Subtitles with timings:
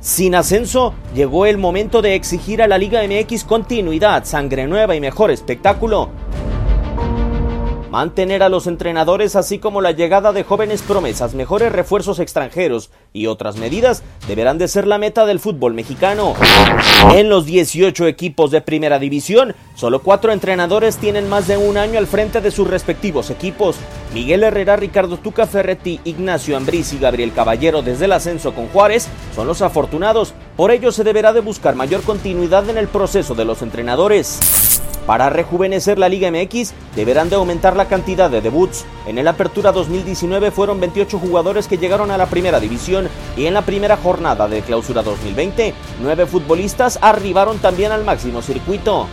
[0.00, 5.00] Sin ascenso, llegó el momento de exigir a la Liga MX continuidad, sangre nueva y
[5.00, 6.10] mejor espectáculo.
[7.90, 13.26] Mantener a los entrenadores así como la llegada de jóvenes promesas, mejores refuerzos extranjeros y
[13.26, 16.34] otras medidas deberán de ser la meta del fútbol mexicano.
[17.12, 21.98] En los 18 equipos de primera división, solo cuatro entrenadores tienen más de un año
[21.98, 23.74] al frente de sus respectivos equipos.
[24.14, 29.08] Miguel Herrera, Ricardo Tuca Ferretti, Ignacio Ambriz y Gabriel Caballero desde el ascenso con Juárez
[29.34, 30.32] son los afortunados.
[30.56, 34.38] Por ello se deberá de buscar mayor continuidad en el proceso de los entrenadores.
[35.10, 38.84] Para rejuvenecer la Liga MX, deberán de aumentar la cantidad de debuts.
[39.08, 43.54] En el Apertura 2019 fueron 28 jugadores que llegaron a la primera división y en
[43.54, 49.08] la primera jornada de Clausura 2020, 9 futbolistas arribaron también al máximo circuito.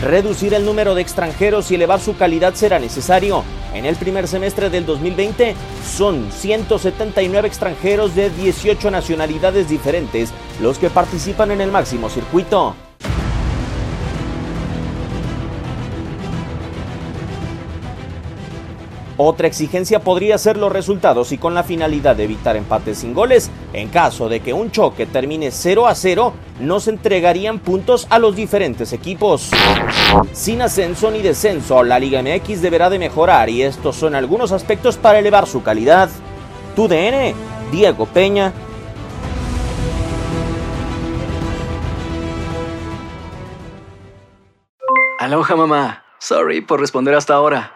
[0.00, 3.42] Reducir el número de extranjeros y elevar su calidad será necesario.
[3.74, 10.88] En el primer semestre del 2020 son 179 extranjeros de 18 nacionalidades diferentes los que
[10.88, 12.76] participan en el máximo circuito.
[19.18, 23.50] Otra exigencia podría ser los resultados y con la finalidad de evitar empates sin goles.
[23.72, 28.18] En caso de que un choque termine 0 a 0, no se entregarían puntos a
[28.18, 29.50] los diferentes equipos.
[30.32, 34.98] Sin ascenso ni descenso, la Liga MX deberá de mejorar y estos son algunos aspectos
[34.98, 36.10] para elevar su calidad.
[36.74, 37.34] Tu DN,
[37.72, 38.52] Diego Peña.
[45.18, 46.04] Aloha mamá.
[46.18, 47.75] Sorry por responder hasta ahora.